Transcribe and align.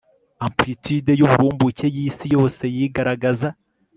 amplitude 0.45 1.11
yuburumbuke 1.19 1.85
yisi 1.95 2.25
yose 2.35 2.63
yigaragaza 2.75 3.49